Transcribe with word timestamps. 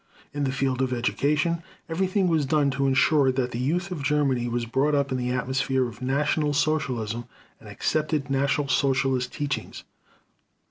In 0.33 0.45
the 0.45 0.51
field 0.51 0.81
of 0.81 0.91
education, 0.93 1.61
everything 1.87 2.27
was 2.27 2.47
done 2.47 2.71
to 2.71 2.87
ensure 2.87 3.31
that 3.31 3.51
the 3.51 3.59
youth 3.59 3.91
of 3.91 4.01
Germany 4.01 4.47
was 4.47 4.65
brought 4.65 4.95
up 4.95 5.11
in 5.11 5.17
the 5.19 5.29
atmosphere 5.29 5.87
of 5.87 6.01
National 6.01 6.53
Socialism 6.53 7.25
and 7.59 7.69
accepted 7.69 8.27
National 8.27 8.67
Socialist 8.67 9.31
teachings. 9.31 9.83